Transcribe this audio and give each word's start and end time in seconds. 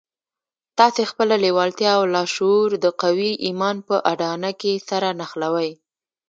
تاسې 0.77 1.01
خپله 1.11 1.35
لېوالتیا 1.43 1.91
او 1.99 2.03
لاشعور 2.15 2.69
د 2.83 2.85
قوي 3.01 3.31
ايمان 3.45 3.77
په 3.87 3.95
اډانه 4.11 4.51
کې 4.59 4.73
سره 4.89 5.07
نښلوئ. 5.19 5.71